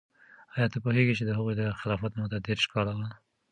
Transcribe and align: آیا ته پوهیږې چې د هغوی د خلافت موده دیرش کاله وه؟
آیا 0.55 0.67
ته 0.73 0.77
پوهیږې 0.83 1.13
چې 1.19 1.23
د 1.25 1.31
هغوی 1.37 1.53
د 1.57 1.63
خلافت 1.79 2.11
موده 2.19 2.37
دیرش 2.45 2.65
کاله 2.73 2.93
وه؟ 2.97 3.07